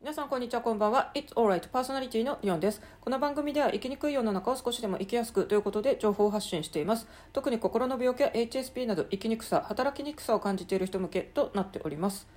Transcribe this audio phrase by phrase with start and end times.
[0.00, 1.10] 皆さんこんにちはこんばんは。
[1.16, 1.68] It's alright.
[1.70, 2.80] パーソナリティのリオンです。
[3.00, 7.08] この番組では生きにくい世の中を少しでも生きやすくということで情報発信しています。
[7.32, 12.28] 特に心の病気や HSP など生きにくさ働きにくさを感じている人向けとなっております。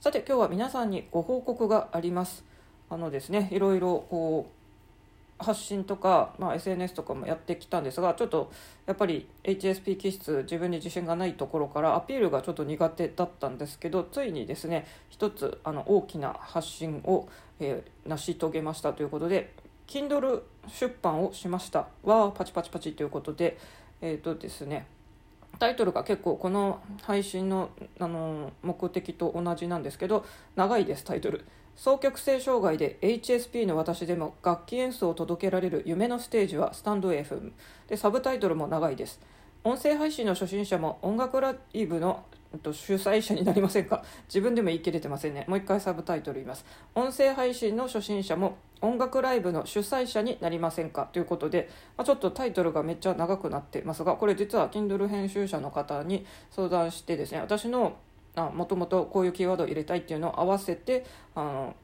[0.00, 2.44] さて今日は皆さんにご報告があります。
[2.88, 4.57] あのですねいろいろこう
[5.38, 8.50] 発信とか、まあ、SNS とかもやってきたんですがちょっと
[8.86, 17.28] やっぱり HSP 気質自分に自信がないところからアピールがちょっと苦手だったんですけどついにですね一つあの大きな発信を、
[17.60, 19.54] えー、成し遂げましたということで
[19.86, 21.86] Kindle 出版をしました。
[22.02, 23.56] わーパチパチパチということで
[24.02, 24.86] えっ、ー、とですね
[25.58, 30.24] タイトルが結構この配信のあの目的と同じなんですけど
[30.56, 31.44] 長いですタイトル。
[31.78, 37.52] 双極性障害で HSP の私でも楽器演奏を届けられる夢のステージはスタンド FM
[37.86, 39.20] でサブタイトルも長いです。
[39.62, 42.24] 音声配信の初心者も音楽ライブの
[42.64, 44.02] 主催者になりませんか？
[44.26, 45.44] 自分でも言い切れてませんね。
[45.46, 46.64] もう一回サブタイトル言います。
[46.96, 51.08] 音声配信の初心者も音楽ライブの主催者になりませんか？
[51.12, 57.96] ということで、まあ、ちょっとタイトルがめっちゃ長くなってますがこれ実は Kindle 編集者の方に相談してですね私の
[58.46, 61.76] もともとこういうキーワードを入れたいっていうのを合わせてあの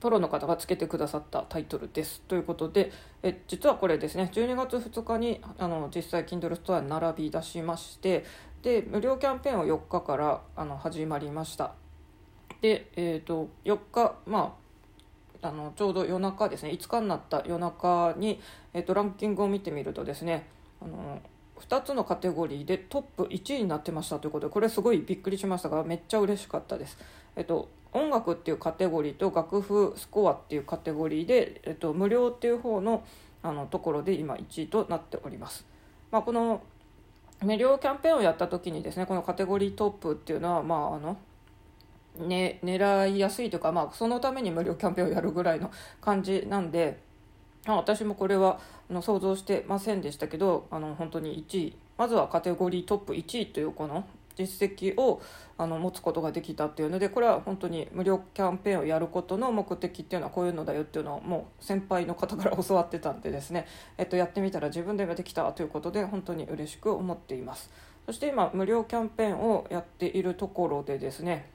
[0.00, 2.20] プロの方がつけてくださったタイトルです。
[2.22, 2.92] ということで
[3.22, 8.24] え実はこれですね12月2日にあの実際 Kindle ストアに並び出しまして
[8.62, 11.72] で無料キャンペーンを4日からあの始まりました。
[12.60, 14.56] で、えーと、4日ま
[15.42, 18.40] ああのちょうど夜中ですね5日になった夜中に、
[18.72, 20.46] えーとランキングを見てみるとですね
[20.80, 21.20] あの
[21.60, 26.98] 2つのカテゴリーでトップ1位になってましたということでこれすごいびっくりしましたがめっちゃ嬉しかったです。
[27.34, 33.04] えっと、音楽っていうカテゴリーと楽譜スコアっていうカテゴリーで、えっと、無料っていう方の
[33.42, 35.66] あのところで今1位となっております。
[36.10, 36.62] まあ、この
[37.42, 41.16] 無料キャンペーンをやった時にですねこのカテゴリートップっていうのはまああの
[42.18, 45.70] ね、狙いやすいというか、まあ、そのために無料キャンペーンをやるぐらいの
[46.00, 46.98] 感じなんで、
[47.74, 51.76] 私もこれはあの想像してませんでしたけどあの本当に1位。
[51.96, 54.04] まずはカテゴリートップ1位というこの
[54.36, 55.22] 実績を
[55.56, 63.66] あの持つことができたっていうのでこれは本当に無料キャンペーンをやることの目的っていうのはこういうのだよっていうのをもう先輩の方から教わってたんでですね、
[63.96, 67.70] えっと、やってみたら自分でもできたということで本当に嬉しく思っています。
[68.04, 71.50] そして今無料キャンペーンをやっているところでですね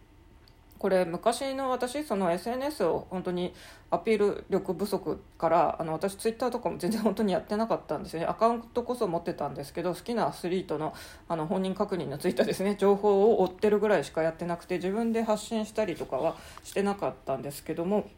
[0.82, 3.54] これ昔の私その SNS を本当に
[3.92, 10.96] アピール力不足からあの私ツイッターとかも全然本当にやってなかったんですよねアカウントこそ持ってたんですけど好きなアスリートの
[11.30, 18.10] あの本人確認のついたですね情報を追ってるぐらいしかやってなくて自分で発信したりとかはしてなかったんですけども、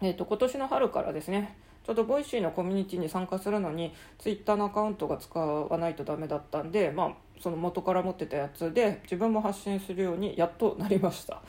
[0.00, 11.40] えーと、今年の春からですねちょっと Voicy のコミュニティに参加するのにツイッターのアカウントが使わないとダメだったんで、まあ、その元から持ってたやつで自分も発信するようにやっとなりました。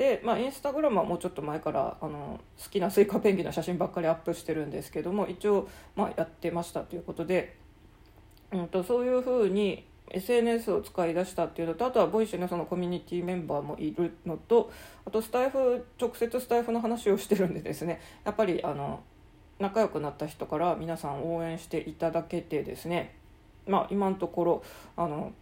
[0.00, 7.58] で、まあ、インスタグラムはもうちょっと前からあの好きな Suica ペンギンの写真ばっかりアップしてるんですけども一応、まあ、やってましたということで、
[8.50, 14.72] うんと、そういうふうに SNS を使い出したっていうのとあとは Voicy のそのコミュニティメンバーもいるのと
[15.04, 19.00] あとスタイフ直接スタイフの話をしてるんでですねやっぱりあの
[19.58, 23.16] 仲良くなった人から皆さん応援していただけてですね
[23.66, 24.62] まあ今のところ
[24.96, 25.34] あの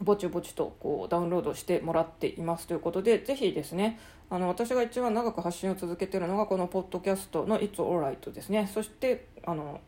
[0.00, 3.98] ぼちぼちとこうダウンロードしてもらっていますということでぜひですね
[4.30, 8.70] あの私が一番長く発信を続けているのがこのポッドキャストの「It's Alright」ですね。
[8.72, 9.80] そしてあの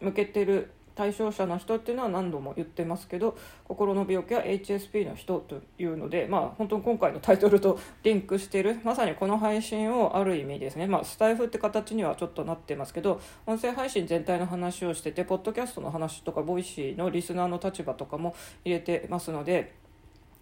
[0.00, 0.70] 向けてる
[1.00, 3.34] 対象者の人っていうのは何度も言ってますけど
[3.64, 18.36] 心の病気は HSP の人というので、まあ、本当に今回のタイトルとリンクしてるまさにこの配信をある意味ですね、まあ、スタイフって形にはちょっとなってますけど音声配信全体の話をしててポッドキャストの話とか Voicy のリスナーの立場とかも
[18.66, 19.72] 入れてますので、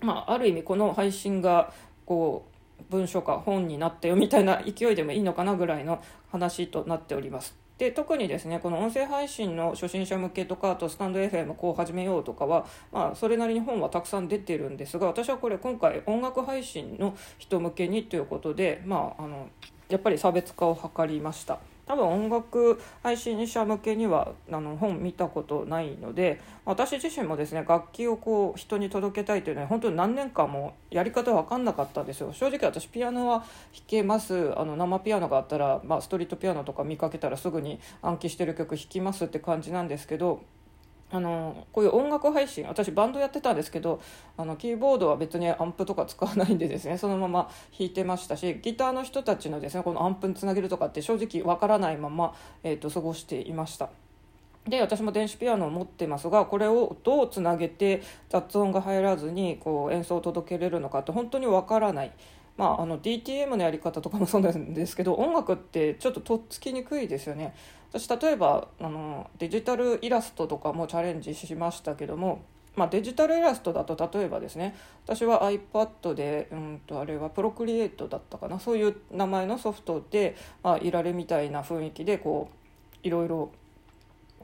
[0.01, 1.73] まあ、ある意味この配信が
[2.05, 2.49] こ
[2.81, 6.03] う文書か本になったよみたいな勢いでもいいのかなぐらいの
[6.33, 7.68] 話となっております。
[7.79, 19.49] で特にですねこの音声配信の初心者向けとかあとスタンド FM こう始めようとかは、まあ、それなりに本はたくさん出てるんですが私はこれ今回音楽配信の人向けにということで、まあ、あの
[19.89, 21.61] やっぱり差別化を図りました。
[21.89, 32.33] 多分音楽配信者向けにはあの本見たことないので私自身もですね楽器をこう人に届けたいというのは本当に何年間もやり方分かんなかったんですよ。
[32.33, 33.47] 正直私ピアノは弾
[33.87, 34.53] けます。
[34.59, 40.43] あの生ピアノがあったら、まあ、ストリートピアノとか見かけたらすぐに暗記してる曲弾きますって感じなんですけど
[41.11, 44.01] あのこういう音楽配信私バンドやってたんですけど
[44.37, 53.89] あのキーボードは別にアンプとか使わないんでですね そのまま弾いてましたしギターの人たちのですねこのアンプにつなげるとかって正直わからないまま、えーと、過ごしていました。
[54.67, 62.13] で私も電子ピアノを持ってますがこれをどうつなげて雑音が入らずにこう演奏を届けれるのかって本当にわからない
[62.59, 67.55] まあ、あの DTM のやり方とかもそうなんですけど音楽ってちょっととっつきにくいですよね
[67.91, 72.43] 私例えばあのデジタルイラストとかもチャレンジしましたけども
[72.77, 83.51] まあ、デジタルイラストだと例えばですね私は iPad で、うんと、あれは Procreate だったかなそういう名前のソフトで、まあ、イラレみたいな雰囲気でこういろいろ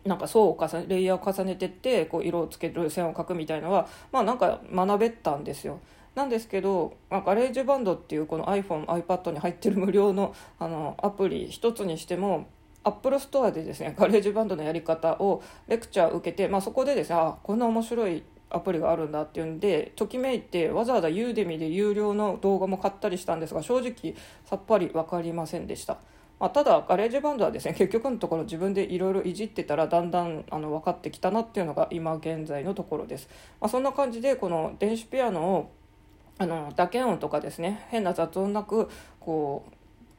[0.04, 5.78] なんか層を重ねレイヤーを重ねてってこう色をつける線を描くみたいのはまあなんか学べたんですよ。
[6.14, 12.46] なんですけど、まあ、 GarageBand っていうこの iPhone、iPad に入ってる無料のあのアプリ一つにしても
[12.84, 24.14] Apple Store でですね GarageBand のやり方をレクチャー受けて、まあ、そこでですねあこんな面白いアプリがあるんだっていうんでときめいてわざわざ Udemy で有料の動画も買ったりしたんですが正直
[24.44, 25.98] さっぱり分かりませんでした。
[26.40, 33.28] まあ、ただ GarageBand はですね結局のところ自分でいろいろいじってたらだんだんあの分かってきたなっていうのが今現在のところです、
[33.60, 35.70] まあ、そんな感じでこの電子ピアノを
[36.38, 37.86] あの打鍵音とかですね。
[37.90, 38.88] 変な雑音なく
[39.20, 39.64] こ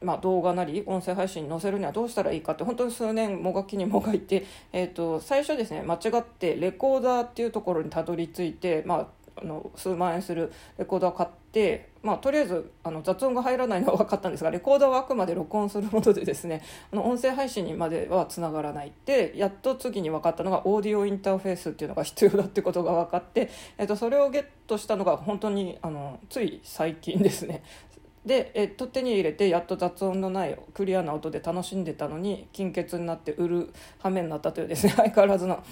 [0.01, 11.35] う、まあ、動画なり音声配信に載せるにはどうしたらいいかって本当に数年もがきにもがいて、えーと、最初ですね間違ってレコーダーっていうところにたどり着いて、まあ、あの数万円するレコーダーを買って、
[12.03, 16.61] まあ、とりあえずあの雑音が入らないのは分かったんですがレコーダーはあくまで録音するものでですね
[16.93, 27.63] あの音声配信にまではつながらないでやっと次に分かったのがオーディオインターフェースっていうのが必要だってことが分かって、えっと、それをゲットしたのが本当にあのつい最近ですね。
[28.25, 35.63] で、えっと、手に入れてやっと雑音のないクリアな音で楽しんでたのに金欠になって売る羽目になったというですね 相変わらずの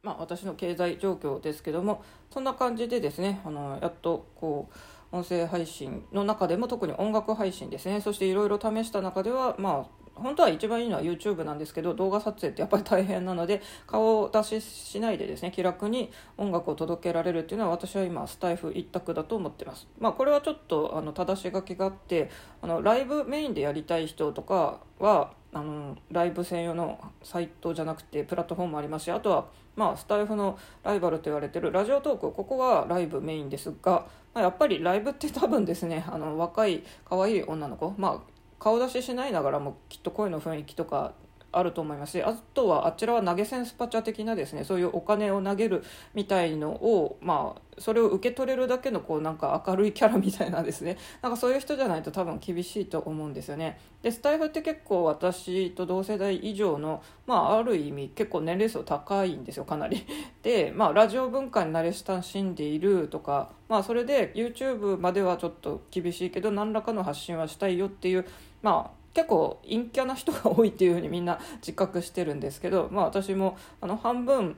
[0.00, 4.74] まあ、私の経済状況ですけどもそんな感じでですねあのやっとこう
[5.12, 19.86] 音声配信の中でも特に音楽配信ですねそしていろいろ試した中ではまあ本当は一番いいのは YouTube なんですけど動画撮影ってやっぱり大変なので顔を出ししないでですね気楽に音楽を届けられるっていうのは私は今スタイフ一択だと思ってます。
[19.98, 22.30] まあ、これはちょっとあの正し書きがあって
[22.62, 29.46] あのライブメインでやりたい人とかはあのライブ専用のサイトじゃなくてプラットフォームもありますしあとは、
[29.76, 34.06] まあ、スタイフのライバルと言われてるラジオトークここはライブメインですが、
[34.38, 41.14] まあ、やっぱりライブって多分ですね あの若い可愛い女の子、まあ、顔出ししないながらもきっと声の雰囲気とか
[41.58, 45.84] あると思いますしあとはあちらは投げ銭スパチャ的なですねそういうお金を投げる
[46.14, 50.96] みたいのをまあそれを受け取れるだけのこうなんか明るいキャラみたいなですね。
[51.22, 53.78] なんかそういう人じゃないと多分厳しいと思うんですよね。
[54.02, 60.04] でスタイフって結構私と同世代以上のまあある意味結構年齢層高いんですよかなり。
[60.42, 68.26] でまあラジオ文化に慣れ親しんでいるとかまあそれで YouTube まではちょっと厳しいけど何らかの発信はしたいよっていう
[68.62, 74.56] まあ結構陰キャな人が多いっていうふうにみんな自覚してるんですけど、まあ、私もあの半分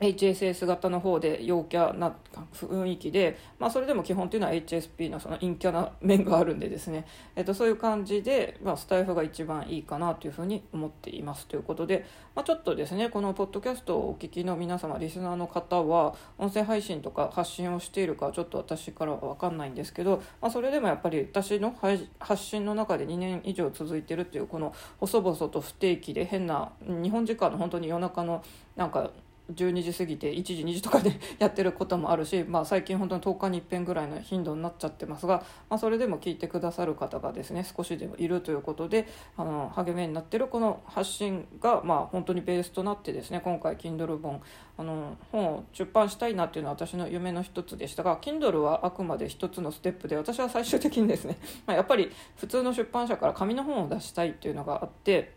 [0.00, 2.16] HSS 型の方で陽キャな
[2.54, 7.06] 雰囲気で、まあ、それでも基本っていうのは HSP のその陰キャな面があるんでですね、
[7.36, 21.74] えっと、そういう感じで、まあ、スタイフが一番いいかなというふうに思っていますということで、まあ、ちょっとですねこのポッドキャストをお聞きの皆様リスナーの方は音声配信とか発信をしているかちょっと私からは分かんないんですけど、まあ、それでもやっぱり私の
[22.18, 28.42] 発信の中で2年以上続いてるっていうこの細々と不定期で変な日本時間の本当に夜中の
[28.76, 29.10] なんか
[29.54, 44.42] 12時過ぎて1時2時とかでやってることもあるし、 まあ、最近本当に10日に1遍ぐらいの頻度になっちゃってますが、まあ、それでも聞いてくださる方がですね少しでもいるということであの励みになってるこの発信が、まあ、本当にベースとなってですね今回 Kindle 本
[44.78, 55.32] あの本を出版したいなっていうのは私の夢の一つでしたが Kindle はあくまで一つのステップで私は最終的にですね、 まあ、やっぱり普通の出版社から紙の本を出したいっていうのがあって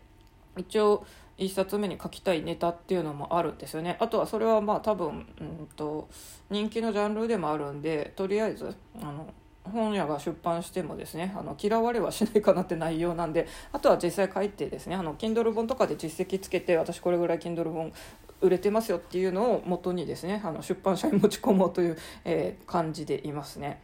[0.56, 1.04] 一応
[1.38, 6.08] 1冊目に書きたいネタっていうのもあるんですよねあとはそれはまあ多分、うんと、
[6.50, 9.26] 人気のジャンルでもあるんでとりあえずあの
[9.64, 17.92] 本屋が出版してもですねあの嫌われはしないかなって内容なんであとは実際書いてですねあの Kindle 本とかで実績つけて私これぐらい Kindle 本
[18.40, 23.80] 売れてますよっていうのを元にですねあの出版社に持ち込もうという、えー、感じでいますね。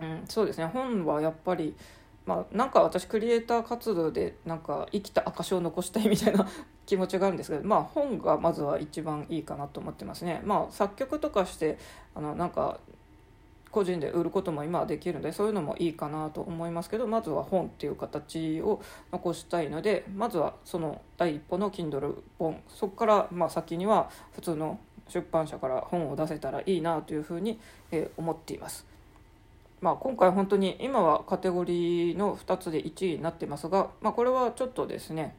[0.00, 1.74] うん、そうですね本はやっぱり
[2.24, 6.46] まあ、なんか私クリエイター活動でなんか生きた証を残したいみたいな
[6.86, 10.40] 気持ちがあるんですけど、まあ、本がまずは一番いいかなと思ってますね。
[10.44, 11.78] まあ、作曲とかして
[12.14, 12.78] あのなんか
[13.72, 27.58] 個人で売ることも今はできるのでそういうのもいいかなと思いますけどまずは本っていう形を残したいのでまずはその第一歩の Kindle 本そこからま先には普通の出版社から本を出せたらいいなというふうに
[28.16, 28.91] 思っています。
[29.82, 35.34] まあ、今回本当に今はカテゴリーの2つで1位になってますが、まあ、これはちょっとですね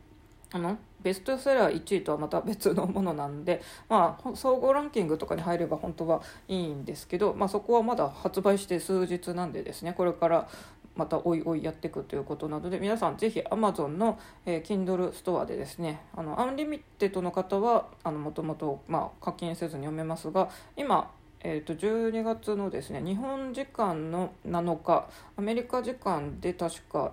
[0.52, 10.48] あのベストセラー1位とはまた別のものなんで、まあ、総合ランキングとかに入れば本当はいいんですけど、まあ、そこはまだ発売して数日なんでですねこれから
[10.96, 18.82] またおいおいやっていくということなので皆さんぜひ Amazon の、えー、Kindle ストアでですねあの Unlimited の方はもともと
[19.22, 21.10] 課金せずに読めますが今
[21.44, 27.12] えー、と12月のですね日本時間の7日アメリカ時間で確か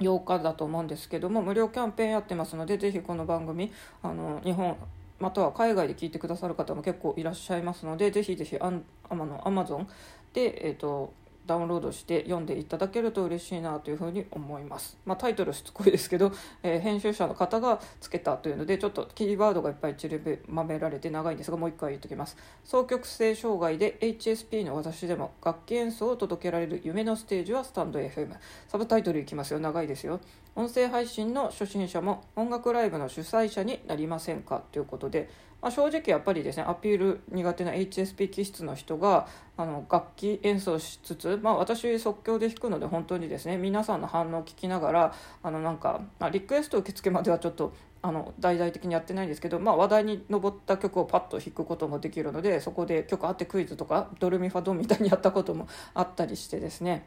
[0.00, 3.72] 8日だと思うんですけども無料キャンペーンやってますのでぜひこの番組
[4.02, 4.76] あの日本
[5.18, 9.88] または海外で聞いてくださる方も結構いらっしゃいますのでぜひぜひアンアマのアマゾン
[10.32, 11.12] で、えーと
[11.46, 14.98] ダウンロードして読んでいただけると嬉しいなというふうに思います。
[15.04, 16.32] まあ、タイトルしつこいですけど、
[16.62, 22.36] えー、編集者の方がつけたというのでちょっとキーワードがいっぱい散りばめられて長いんですがもう一回言っておきます。
[22.64, 28.34] 双極性障害で HSP の私でも楽器演奏を届けられる夢のステージはスタンド FM。
[28.68, 30.20] サブタイトルいきますよ長いですよ。
[30.54, 34.62] 音声配信の初心者も音楽ライブの主催者になりませんか？
[34.70, 35.30] ということで
[35.62, 57.06] まあ、正直やっぱりですねアピール苦手な HSP 気質の人があの楽器演奏しつつ、まあ、私即興で弾くので本当にですね皆さんの反応を聞きながらあのなんか、まあ、リクエスト受付まではちょっとあの大々的にやってないんですけど、まあ、話題に上った曲をパッと弾くこともできるのでそこで曲あってクイズとかドルミファドンみたいにやったこともあったりしてですね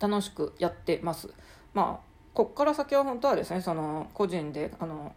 [0.00, 1.28] 楽しくやってます。
[1.74, 5.14] まあこっから先は本当はですねその個人であの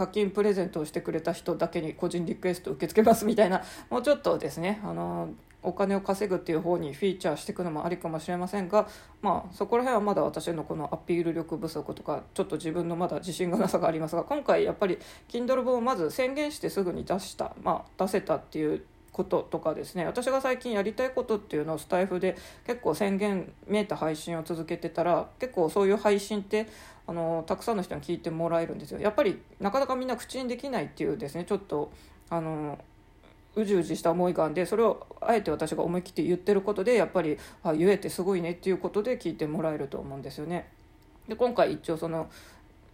[0.00, 5.28] 課金プレゼントをしてくれた人だけに個人リクエスト受け付けますみたいなもうちょっとですねあの
[5.62, 8.88] お金を稼ぐっていう方にフィーチャーしていくのもありかもしれませんが、
[9.20, 26.68] まあ、そこら辺はまだ私のこのアピール力不足とかちょっと自分のまだ自信がなさがありますが今回やっぱり Kindle 本をまず宣言してすぐに出した、まあ、出せたっていうこととかですね私が最近やりたいことっていうのをスタイフで結構宣言めいた配信を続けてたら結構そういう配信って
[27.10, 29.00] あのたくさんの人に聞いてもらえるんですよ。
[29.00, 31.44] やっぱりなかなかみんな口にできないっていうですね。
[31.44, 31.90] ちょっと
[32.28, 32.78] あの
[33.56, 40.68] うじうじした思いがあんでそれをあえて私が思い切って言ってることでやっぱりあ言えてすごいねっていうことで聞いてもらえると思うんですよね。
[41.26, 42.30] で今回一応その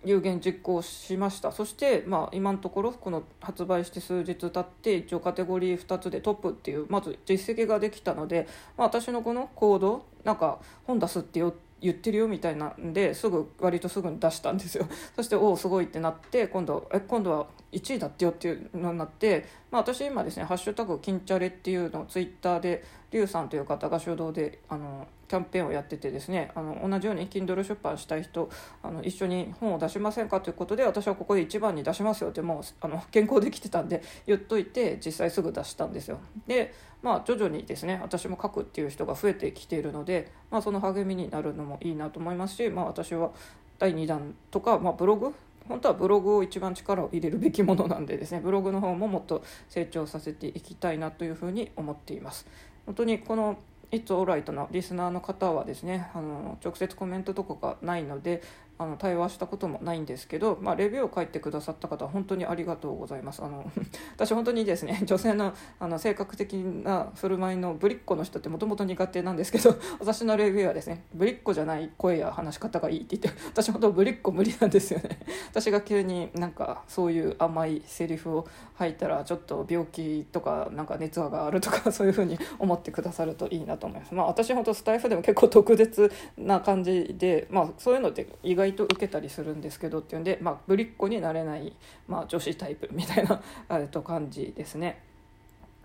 [0.02, 1.52] 有言実行しました。
[1.52, 14.86] そして、まあ、今のところこの発売して数日経って一応カテゴリー2つでトップっていうまず実績ができたので、まあ、私のこの行動なんか本出すってよって言ってるよみたいなんですぐ割とすぐに出したんですよ。
[15.14, 28.48] そしておおすごいってなって今度え今度は1位だってよっていうのになって、まあ、私今ですね「ハッシュタグ金チャレ」っていうのをツイッターでリュウさんという方が主導であのキャンペーンをやっててですねあの同じように Kindle 出版したい人
[28.82, 36.18] あの一緒に本を出しませんかということで私はここで一番に出しますよってもうあの健康できてたんで言っといて実際すぐ出したんですよ。
[36.46, 43.30] でまあ徐々にですね私も書くっていう人が増えてきているので、まあ、その励みになるのもいいなと思いますし、まあ、私は
[43.78, 45.34] 第2弾とか、まあ、ブログ
[45.68, 52.46] 本当はブログを一番力を入れるべきものなんでですねブログの方ももっと成長させていきたいなというふうに思っています。
[52.86, 53.58] 本当にこの
[53.90, 58.42] It's Alright のリスナーの方はですねあの直接コメントとかがないので
[58.78, 63.42] あの対話したこともないんですけど、まあ、レビューを書いてくださった方は本当にありがとうございます。
[63.42, 63.70] あの
[64.14, 75.20] 私本当にですね 女性のあの性格的な振る舞いのぶりっ子の人ってもともと苦手なんですけど 私のレビューはですねぶりっ子じゃない声や話し方がいいって言って私本当ぶりっ子無理なんですよね。
[75.50, 84.14] 私が急になんかそういう甘いセリフを吐いたらちょっと病気とかなんか熱があるとかそういうふうに思ってくださるといいなと思います。
[84.14, 91.72] まあ私本当スタイフでも結構特別な感じでまあそういうのって意外外と受けたりするんですけどっていうんで、まあ、ぶりっ子になれない、
[92.08, 93.40] まあ、女子タイプみたいな
[93.88, 95.02] と感じですね。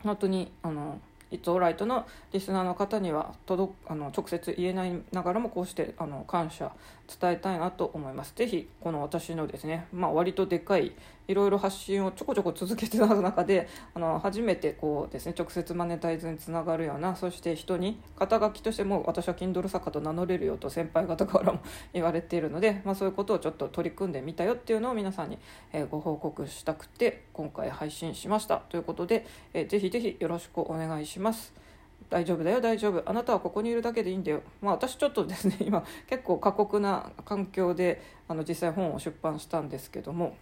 [0.03, 6.71] 本当にあの「イッツオーライト」のリスナーの方には届あの直接言えないながらもこうしてあの感謝
[7.19, 8.33] 伝えたいなと思います。
[8.35, 10.93] ぜひこの私のですね、まあ、割とでかい
[11.31, 21.59] いろいろ発信をちょこちょこ続けてた中で あの初めてこうですね直接マネタイズにつながるようなそして人に肩書きとしても私は Kindle 作家と名乗れるよと先輩方からも
[21.93, 25.39] 言われているので、まあ、そういうことをちょっと取り組んでみたよっていうのを皆さんに、
[25.73, 28.57] えご報告したくて今回配信しました。
[28.57, 31.53] ということで、えー、ぜひぜひよろしくお願いします。
[32.09, 33.01] 大丈夫だよ大丈夫。
[33.09, 34.41] あなたはここにいるだけでいいんだよ。
[34.61, 40.35] まあ私ちょっとですね今結構過酷な環境であの実際本を出版したんですけども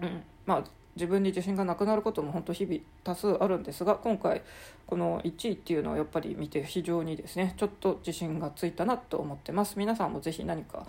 [0.00, 0.64] うん、まあ
[0.96, 4.42] 自分に自信がなくなることも本当日々多数あるんですが今回
[4.86, 9.78] この1位っていうのをやっぱり見て非常にですねちょっと自信がついたなと思ってます。
[9.78, 10.86] 皆さんもぜひ何か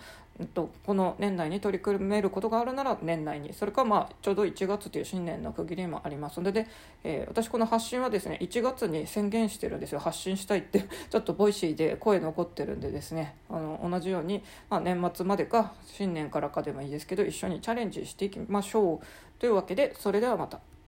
[0.54, 3.52] とこの年内に取り組めることがあるなら年内に。
[3.52, 6.66] それかまあちょうど1月という新年の区切りもありますので。
[7.04, 9.98] えー、私この発信はですね1月に宣言してるんですよ。
[9.98, 10.84] 発信したいって。
[11.10, 13.36] ちょっと Voicy で声残ってるんでですね。
[13.50, 19.06] あの同じように、まあ、年末までか新年からかでもいいですけど一緒にチャレンジしていきましょう。
[19.38, 20.60] というわけでそれではまた。